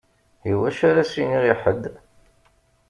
[0.51, 1.83] Iwacu ara s-iniɣ i ḥedd?